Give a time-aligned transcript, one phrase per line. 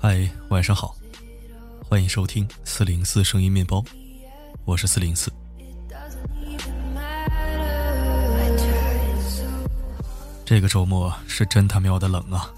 [0.00, 0.94] 嗨，晚上好，
[1.86, 3.84] 欢迎收听四零四声音面包，
[4.64, 5.30] 我是四零四。
[5.90, 6.16] Doesn't
[6.46, 7.28] even matter.
[8.38, 9.44] I tried so
[10.46, 12.50] 这个周末是真他喵的冷啊，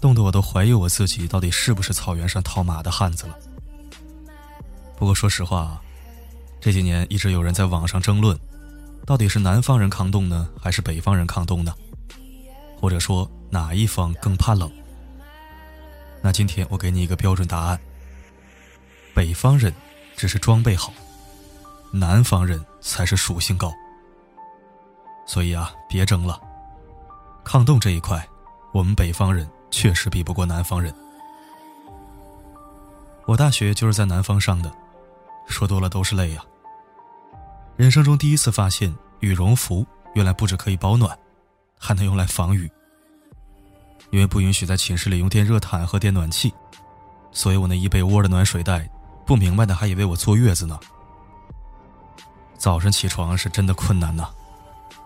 [0.00, 3.38] 冻得我都怀疑我自己到底是不是草原上套马的汉子了。
[5.02, 5.82] 不过说实话啊，
[6.60, 8.38] 这几年一直有人在网上争论，
[9.04, 11.74] 到底是南方人抗冻呢，还是北方人抗冻呢？
[12.80, 14.70] 或者说哪一方更怕冷？
[16.22, 17.80] 那今天我给你一个标准答案：
[19.12, 19.74] 北方人
[20.14, 20.92] 只是装备好，
[21.90, 23.72] 南方人才是属性高。
[25.26, 26.40] 所以啊，别争了。
[27.42, 28.24] 抗冻这一块，
[28.72, 30.94] 我们北方人确实比不过南方人。
[33.26, 34.72] 我大学就是在南方上的，
[35.46, 36.44] 说多了都是泪呀、
[37.76, 41.16] 人生中第一次发现，羽绒服原来不止可以保暖，
[41.78, 42.70] 还能用来防雨。
[44.10, 46.52] 因为不允许在寝室里用电热毯和电暖气，
[47.30, 48.88] 所以我那一被窝的暖水袋，
[49.24, 50.78] 不明白的还以为我坐月子呢。
[52.58, 54.28] 早晨起床是真的困难呐、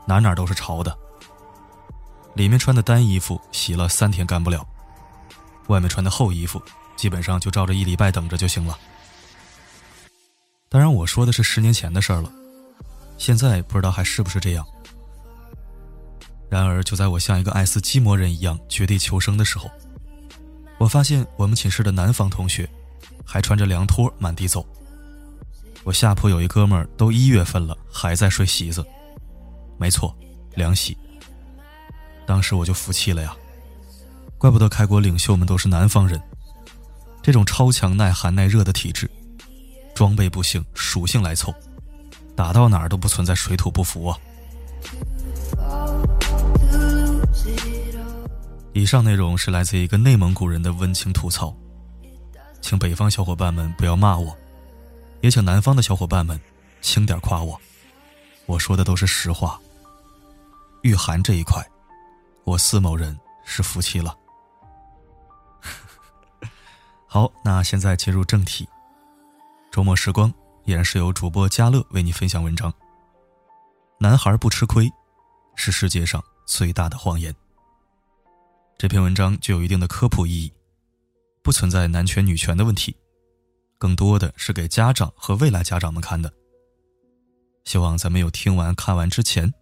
[0.06, 0.96] 哪哪都是潮的。
[2.34, 4.66] 里面穿的单衣服洗了三天干不了，
[5.68, 6.60] 外面穿的厚衣服
[6.96, 8.76] 基本上就照着一礼拜等着就行了。
[10.68, 12.30] 当然，我说的是十年前的事儿了，
[13.18, 14.66] 现在不知道还是不是这样。
[16.48, 19.70] 然而，就在我像一个爱斯基摩人一样绝地求生的时候，
[20.78, 22.68] 我发现我们寝室的南方同学
[23.24, 24.66] 还穿着凉拖满地走。
[25.84, 28.84] 我下铺有一哥们儿，都一月份了还在睡席子，
[29.78, 30.14] 没错，
[30.54, 30.96] 凉席。
[32.26, 33.34] 当时我就服气了呀，
[34.36, 36.20] 怪不得开国领袖们都是南方人，
[37.22, 39.08] 这种超强耐寒耐热的体质，
[39.96, 41.54] 装备不行，属性来凑，
[42.36, 44.18] 打到哪儿都不存在水土不服啊。
[48.74, 51.56] 以上内容是来自一个内蒙古人的温情吐槽，
[52.60, 54.36] 请北方小伙伴们不要骂我，
[55.22, 56.38] 也请南方的小伙伴们
[56.82, 57.58] 轻点夸我，
[58.44, 59.58] 我说的都是实话。
[60.82, 61.66] 御寒这一块，
[62.44, 64.14] 我四某人是服气了。
[67.08, 68.68] 好，那现在进入正题。
[69.76, 70.32] 周末时光
[70.64, 72.72] 依然是由主播嘉乐为你分享文章。
[74.00, 74.90] 男孩不吃亏，
[75.54, 77.36] 是世界上最大的谎言。
[78.78, 80.52] 这篇文章具有一定的科普意义，
[81.42, 82.96] 不存在男权女权的问题，
[83.76, 86.32] 更多的是给家长和未来家长们看的。
[87.64, 89.52] 希望在没有听完看完之前，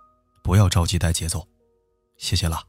[0.45, 1.45] 不要着急带节奏，
[2.19, 2.63] 谢谢啦。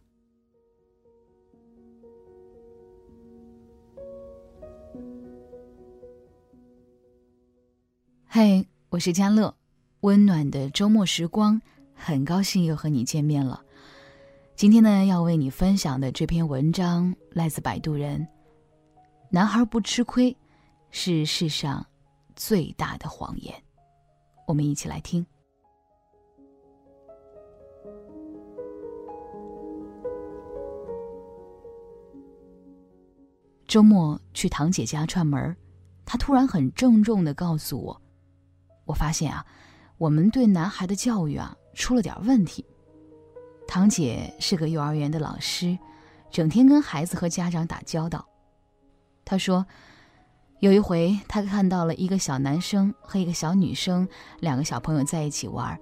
[8.38, 9.56] 嗨，我是佳乐，
[10.02, 11.62] 温暖的周末时光，
[11.94, 13.64] 很高兴又和你见面了。
[14.58, 18.28] 今天呢，要为你分享的这篇文章来自摆渡人。
[19.30, 20.36] 男孩不吃亏，
[20.92, 21.88] 是世上
[22.36, 23.56] 最大的谎言。
[24.46, 25.26] 我们一起来听。
[33.66, 35.56] 周末去堂姐家串门儿，
[36.04, 38.02] 她突然很郑重的告诉我，
[38.86, 39.46] 我发现啊，
[39.98, 42.66] 我们对男孩的教育啊出了点问题。
[43.68, 45.78] 堂姐是个幼儿园的老师，
[46.30, 48.26] 整天跟孩子和家长打交道。
[49.26, 49.66] 她说，
[50.60, 54.08] 有一回她看到了一个小男生和一个小女生
[54.40, 55.80] 两个小朋友在一起玩，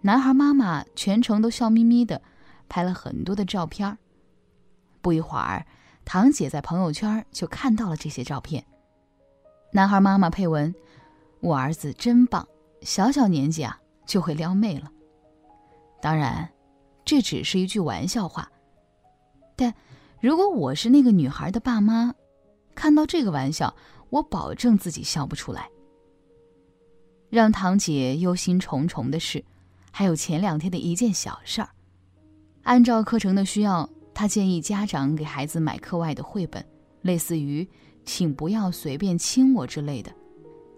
[0.00, 2.22] 男孩妈妈全程都笑眯眯的，
[2.68, 3.98] 拍了很多的照片。
[5.02, 5.66] 不一会儿，
[6.04, 8.64] 堂姐在朋友圈就看到了这些照片。
[9.72, 10.74] 男孩妈妈配文
[11.46, 12.44] ：“我儿子真棒，
[12.82, 14.90] 小小年纪啊就会撩妹了。”
[16.02, 16.50] 当然，
[17.04, 18.50] 这只是一句玩笑话。
[19.54, 19.72] 但
[20.20, 22.12] 如果我是那个女孩的爸妈，
[22.74, 23.72] 看到这个玩笑，
[24.10, 25.70] 我保证自己笑不出来。
[27.30, 29.44] 让堂姐忧心忡忡的是，
[29.92, 31.68] 还有前两天的一件小事儿。
[32.64, 36.64] 按照课程的需要，她建议家长给孩子买课外的绘本，
[37.02, 37.68] 类似于
[38.04, 40.12] “请不要随便亲我”之类的。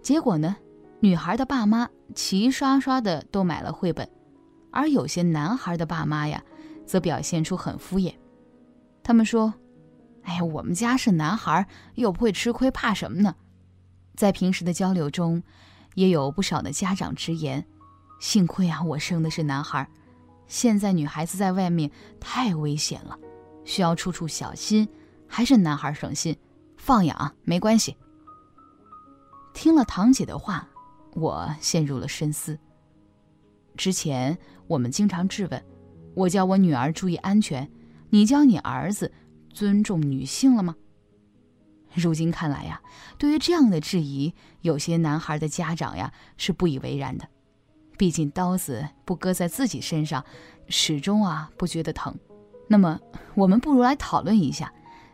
[0.01, 0.55] 结果呢，
[0.99, 4.09] 女孩的爸妈齐刷刷的都买了绘本，
[4.71, 6.43] 而有些男孩的爸妈呀，
[6.85, 8.13] 则表现出很敷衍。
[9.03, 9.53] 他们说
[10.23, 13.35] ：“哎呀，我们家是男孩，又不会吃亏，怕什么呢？”
[14.15, 15.41] 在平时的交流中，
[15.95, 17.65] 也有不少的家长直言
[18.19, 19.87] ：“幸亏啊，我生的是男孩，
[20.47, 23.17] 现在女孩子在外面太危险了，
[23.63, 24.87] 需要处处小心，
[25.27, 26.37] 还是男孩省心，
[26.77, 27.95] 放养没关系。”
[29.53, 30.67] 听了堂姐的话，
[31.13, 32.57] 我陷入了深思。
[33.75, 34.37] 之前
[34.67, 35.65] 我们经常质问，
[36.15, 37.69] 我教我女儿注意安全，
[38.09, 39.11] 你教你儿子
[39.53, 40.75] 尊重女性了吗？
[41.93, 42.81] 如今看来呀，
[43.17, 47.27] 对于这样的质疑，有些男孩的家长呀是不以为然的。
[47.97, 50.23] 毕竟刀子不割在自己身上，
[50.67, 52.17] 始终啊不觉得疼。
[52.67, 52.99] 那么，
[53.33, 54.71] 我们不如来讨论一下，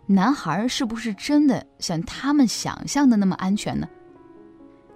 [0.07, 3.87] 男孩是不是真的像他们想象的那么安全呢？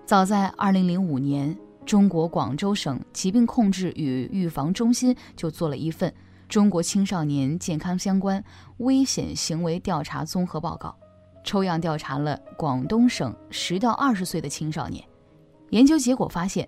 [0.10, 6.10] 早在二零零五年，中国广州省疾病控制与预防中心就做了一份
[6.48, 8.44] 《中国青少年健康相关
[8.78, 10.90] 危险行为调查综合报告》。
[11.44, 15.06] 抽样调查了广东省十到二十岁的青少年，
[15.70, 16.68] 研究结果发现，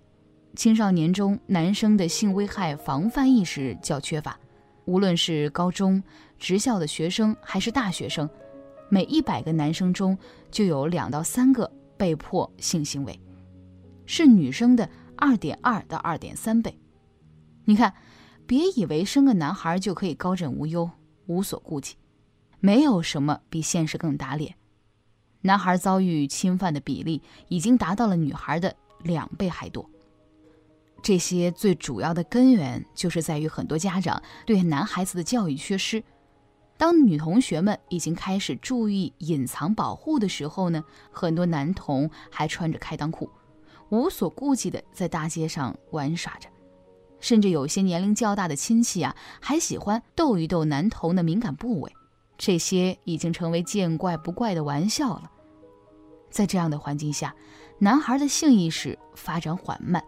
[0.56, 4.38] 青少年中男生的性危害防范意识较缺乏。
[4.86, 6.04] 无论是高中、
[6.38, 8.30] 职校的学生还是大学生，
[8.88, 10.16] 每一百个男生中
[10.52, 11.68] 就有两到三个
[11.98, 13.20] 被迫性行为，
[14.12, 16.78] 是女生的二点二到二点三倍。
[17.64, 17.94] 你看，
[18.46, 20.92] 别以为生个男孩就可以高枕无忧、
[21.28, 21.96] 无所顾忌，
[22.60, 24.56] 没有什么比现实更打脸。
[25.44, 29.90] 男孩遭遇侵犯的比例已经达到了女孩的两倍还多。
[31.02, 36.04] 这些最主要的根源就是在于很多家长对男孩子的教育缺失。
[36.76, 43.30] 当女同学们已经开始注意隐藏保护的时候呢，很多男童还穿着开裆裤，
[43.92, 46.48] 无所顾忌地在大街上玩耍着，
[47.20, 51.94] 甚至有些年龄较大的亲戚啊，还喜欢逗一逗男童的敏感部位。
[52.38, 55.30] 这些已经成为见怪不怪的玩笑了。
[56.30, 57.36] 在这样的环境下，
[57.78, 60.04] 男孩的性意识发展缓慢，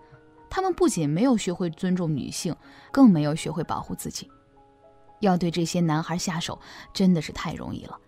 [0.49, 2.55] 他们不仅没有学会尊重女性，
[2.91, 4.31] 更没有学会保护自己。
[5.19, 6.57] 要对这些男孩下手，
[6.93, 7.99] 真的是太容易了。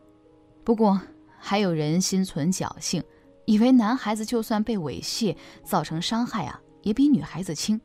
[0.63, 0.99] 不过，
[1.37, 3.03] 还有人心存侥幸，
[3.45, 7.79] 以为男孩子就算被猥亵造成伤害啊，也比女孩子轻，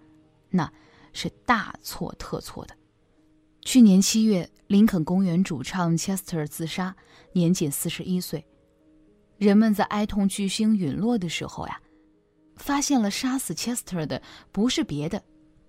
[0.49, 0.73] 那
[1.13, 2.77] 是大错特错的。
[3.63, 4.51] 去年七月。
[4.71, 6.95] 林肯公园主唱 Chester 自杀，
[7.33, 8.47] 年仅四十一岁。
[9.37, 11.81] 人们在哀痛巨星陨落的时候呀，
[12.55, 14.23] 发现了杀死 Chester 的
[14.53, 15.21] 不是别的，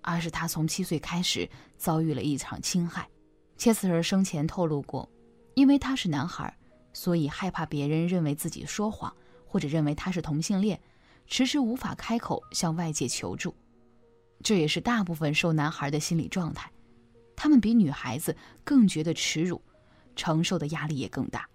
[0.01, 3.09] 而是他从七岁开始遭遇了一场侵害。
[3.57, 5.09] Chester 生前透露过，
[5.55, 6.55] 因为他是男孩，
[6.93, 9.11] 所以害怕别人认为自己说谎，
[9.51, 10.79] 或者认为他是同性恋，
[11.27, 13.53] 迟迟无法开口向外界求助。
[14.41, 16.71] 这也是大部分受男孩的心理状态。
[17.35, 18.33] 他们比女孩子
[18.63, 19.61] 更觉得耻辱，
[20.15, 21.45] 承受的压力也更大。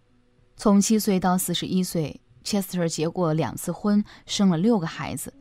[0.56, 5.32] 从七岁到四十一岁，Chester 结过两次婚，生了六个孩子，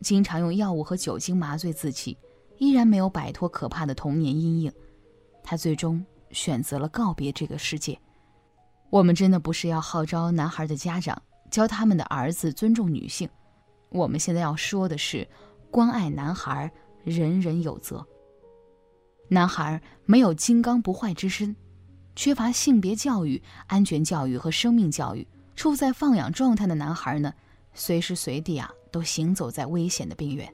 [0.00, 2.18] 经常用药物和酒精麻醉自己，
[2.58, 4.72] 依然没有摆脱可怕的童年阴影。
[5.44, 7.96] 他最终选择了告别这个世界。
[8.90, 11.20] 我们真的不是要号召男孩的家长
[11.54, 13.28] 教他们的儿子尊重女性，
[13.90, 15.24] 我们现在要说的是，
[15.70, 16.68] 关爱男孩，
[17.04, 18.04] 人人有责。
[19.28, 21.54] 男孩没有金刚不坏之身，
[22.16, 25.24] 缺乏性别教育、安全教育和生命教育，
[25.54, 27.32] 处在放养状态的男孩呢，
[27.72, 30.52] 随时随地啊都行走在危险的边缘。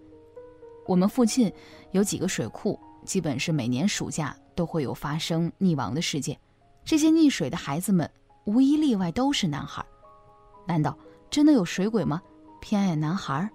[0.87, 1.51] 我们附近
[1.93, 6.39] 有几个水库，基本是每年暑假都会有发生溺亡的事件。
[6.85, 8.07] 这些溺水的孩子们
[8.45, 9.83] 无一例外都是男孩。
[10.67, 10.97] 难道
[11.31, 12.23] 真的有水鬼吗？
[12.61, 13.51] 偏爱男孩？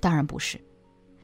[0.00, 0.60] 当然不是。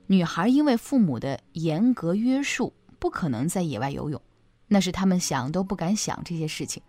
[0.06, 2.72] 女孩因为父母的严格约束。
[2.96, 4.18] 不可能在野外游泳，
[4.66, 6.82] 那是他们想都不敢想这些事情。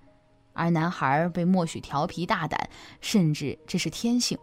[0.53, 2.69] 而男孩被默许调皮大胆，
[3.01, 4.37] 甚至这是天性。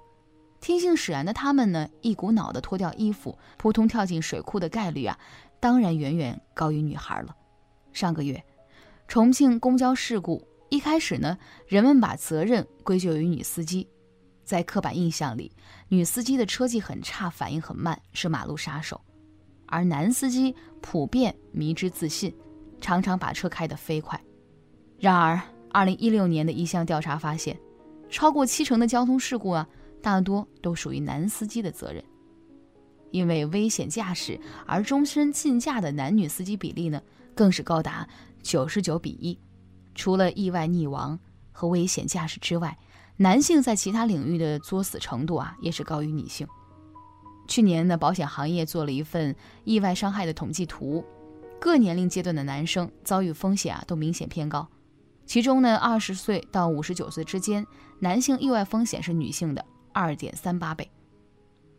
[0.61, 5.19] 天性使然的他们呢，一股脑的脱掉衣服，扑通跳进水库的概率啊，
[5.61, 7.35] 当然远远高于女孩了。
[7.95, 8.45] 上个月，
[9.09, 11.37] 重庆公交事故一开始呢，
[11.67, 13.87] 人们把责任归咎于女司机，
[14.43, 15.53] 在刻板印象里，
[15.91, 18.99] 女司机的车技很差，反应很慢，是马路杀手。
[19.67, 22.35] 而男司机普遍迷之自信，
[22.81, 24.19] 常常把车开得飞快。
[24.99, 25.39] 然而，
[25.71, 27.61] 二零一六年的一项调查发现，
[28.09, 29.69] 超过七成的交通事故啊，
[30.01, 32.03] 大多都属于男司机的责任。
[33.11, 36.99] 因为危险驾驶而终身禁驾的男女司机比例呢，
[37.35, 38.09] 更是高达
[38.43, 39.39] 九十九比一。
[39.95, 41.19] 除了意外溺亡
[41.53, 42.79] 和危险驾驶之外，
[43.17, 46.47] 男性在其他领域的作死程度啊，也是高于女性。
[47.47, 49.35] 去年呢，保险行业做了一份
[49.65, 51.05] 意外伤害的统计图，
[51.61, 54.67] 各年龄阶段的男生遭遇风险啊都明显偏高。
[55.27, 57.67] 其中呢，二十岁到五十九岁之间，
[58.01, 60.91] 男性意外风险是女性的二点三八倍。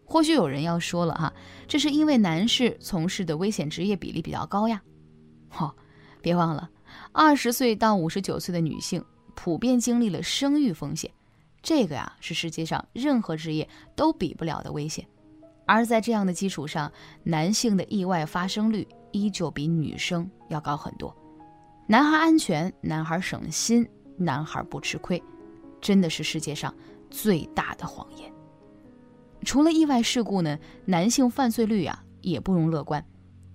[0.05, 1.33] 或许有人要说了哈，
[1.67, 4.81] 这是因为男士从事的危险职业比例比较高呀。
[5.57, 5.73] 哦，
[6.21, 6.69] 别忘了，
[7.11, 9.03] 二十岁到五十九岁的女性
[9.35, 11.11] 普遍经历了生育风险，
[11.61, 15.05] 这个呀是世界上任何职业都比不了的危险。
[15.65, 16.91] 而在这样的基础上，
[17.23, 21.15] 男性的意外发生率依旧比女生要高很多。
[21.87, 25.21] 男孩安全，男孩省心，男孩不吃亏，
[25.79, 26.73] 真的是世界上
[27.09, 28.31] 最大的谎言。
[29.45, 33.05] 除了意外事故呢，男性犯罪率啊也不容乐观。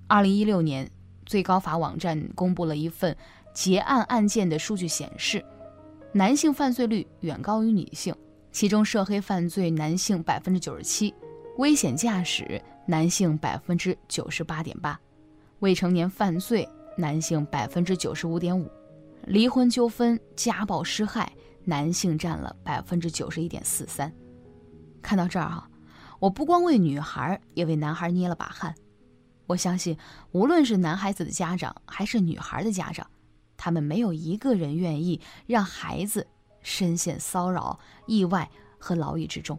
[0.07, 0.90] 二零一六年，
[1.28, 3.14] 最高法网站公布了一份
[3.52, 5.44] 结案案件的数据显示，
[6.11, 8.14] 男性犯罪率远高于女性，
[8.50, 11.14] 其中涉黑犯罪男性百分之九十七。
[11.58, 14.97] 危险驾驶，男性百分之九十八点八；
[15.58, 16.66] 未成年犯罪，
[16.97, 18.64] 男性百分之九十五点五；
[19.26, 21.30] 离婚纠纷、家暴施害，
[21.64, 24.11] 男性占了百分之九十一点四三。
[25.02, 25.68] 看到这儿哈，
[26.20, 28.75] 我不光为女孩，也为男孩捏了把汗。
[29.49, 29.97] 我相信，
[30.33, 33.07] 无论是男孩子的家长，还是女孩的家长，
[33.57, 36.26] 他们没有一个人愿意让孩子
[36.62, 39.59] 深陷骚扰、意外和牢狱之中。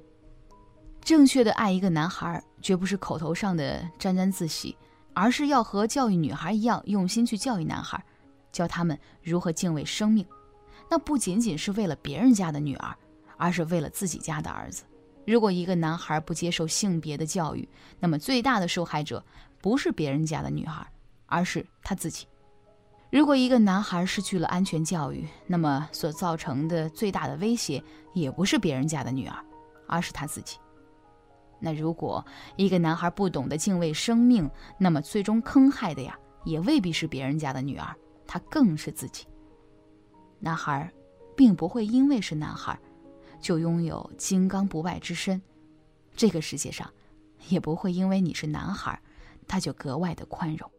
[1.01, 4.77] 正确的爱一个男孩，绝不是口头上的沾沾自喜，
[5.15, 8.03] 而是要和教育女孩一样，用心去教育男孩，
[8.51, 10.23] 教他们如何敬畏生命。
[10.87, 12.95] 那不仅仅是为了别人家的女儿，
[13.37, 14.83] 而是为了自己家的儿子。
[15.29, 17.69] 如果一个男孩不接受性别的教育，
[17.99, 19.23] 那么最大的受害者
[19.61, 20.83] 不是别人家的女孩，
[21.27, 22.25] 而是他自己。
[23.11, 27.83] 如果一个男孩失去了安全教育，那么所造成的最大的威胁
[28.15, 29.37] 也不是别人家的女儿，
[29.85, 30.57] 而是他自己。
[31.59, 37.95] 那如果一个男孩不懂得敬畏生命，那么最终坑害的呀，也未必是别人家的女儿，
[38.25, 39.27] 他更是自己。
[40.39, 40.91] 男孩，
[41.37, 42.79] 并不会因为是男孩，
[43.39, 45.39] 就拥有金刚不败之身；
[46.15, 46.91] 这个世界上，
[47.49, 49.01] 也不会因为你是男孩，
[49.47, 50.69] 他就格外的宽容。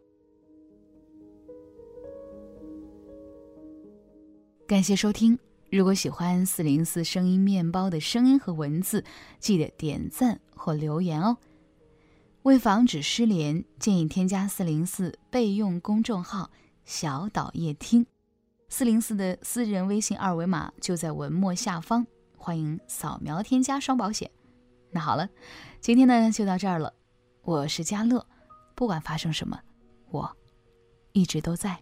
[4.67, 5.37] 感谢收听。
[5.69, 9.03] 如果喜欢四零四声音面包的声音和文字，
[9.39, 11.37] 记得点赞或留言哦。
[12.43, 16.51] 为防止失联，建议添加四零四备用公众号
[16.83, 18.05] “小岛夜听”，
[18.67, 22.05] 四零四的私人微信二维码就在文末下方，
[22.43, 24.31] 欢迎扫描添加双保险。
[24.89, 25.29] 那好了，
[25.79, 26.91] 今天呢就到这儿了。
[27.43, 28.25] 我是佳乐，
[28.73, 29.59] 不管发生什么，
[30.09, 30.35] 我
[31.11, 31.79] 一直都在。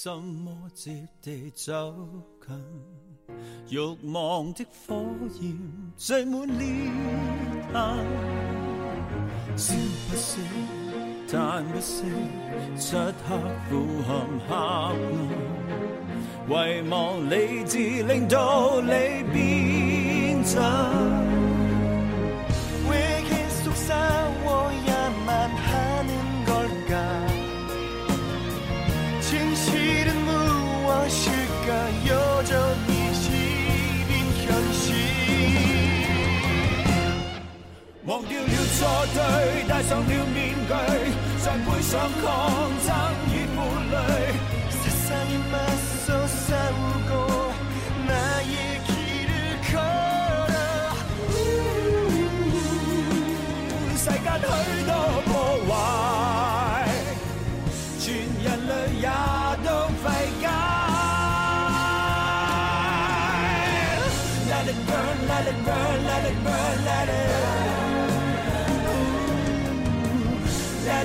[0.00, 1.92] 心魔接地走
[2.46, 2.56] 近，
[3.68, 3.78] 欲
[4.12, 5.04] 望的火
[5.40, 5.58] 焰
[5.96, 6.88] 聚滿裂
[7.72, 8.06] 痕。
[9.56, 9.74] 燒
[10.08, 10.40] 不息，
[11.26, 12.04] 彈不息，
[12.76, 13.36] 漆黑
[13.68, 13.74] 俯
[14.06, 14.08] 瞰
[14.48, 14.94] 黑暗，
[16.48, 21.27] 遺忘理智令道理變真。
[38.18, 40.72] 忘掉了错对，戴上了面具，
[41.44, 42.26] 再背上抗
[42.84, 42.90] 争
[43.32, 43.56] 与负
[43.92, 43.94] 累。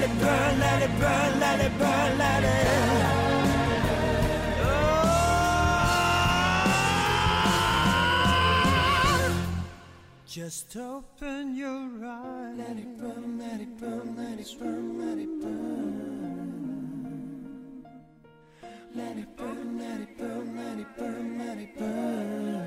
[0.03, 2.67] let it burn, let it burn, let it burn, let it.
[4.59, 4.83] Oh.
[10.25, 12.57] Just open your eyes.
[12.57, 15.83] Let it burn, let it burn, let it burn, let it burn.
[18.95, 22.62] Let it burn, let it burn, let it burn, let it burn.